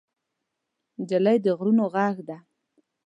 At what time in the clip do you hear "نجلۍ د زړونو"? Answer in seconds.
0.99-1.83